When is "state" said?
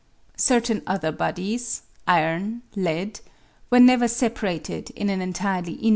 5.79-5.89